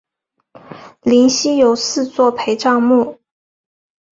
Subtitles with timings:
[1.03, 3.19] 灵犀有四座陪葬墓。